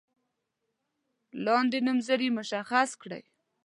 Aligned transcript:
لاندې 1.45 1.77
نومځري 1.85 2.29
مشخص 2.37 2.89
کړئ. 3.01 3.23